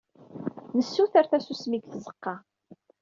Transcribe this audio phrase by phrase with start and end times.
[0.77, 2.35] Nessutur tasusmi deg tzeqqa!